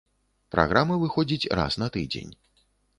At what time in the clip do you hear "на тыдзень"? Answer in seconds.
1.85-2.37